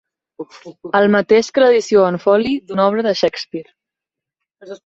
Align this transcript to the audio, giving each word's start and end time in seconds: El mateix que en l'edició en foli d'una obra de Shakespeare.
El 0.99 1.05
mateix 1.15 1.51
que 1.57 1.61
en 1.63 1.65
l'edició 1.65 2.07
en 2.13 2.19
foli 2.25 2.57
d'una 2.71 2.89
obra 2.93 3.07
de 3.09 3.15
Shakespeare. 3.23 3.73